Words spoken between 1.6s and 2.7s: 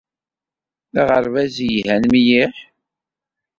yelhan mliḥ.